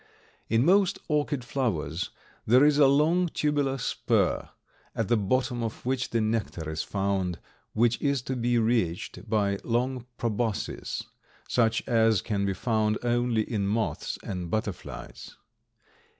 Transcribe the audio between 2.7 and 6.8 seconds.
a long tubular spur, at the bottom of which the nectar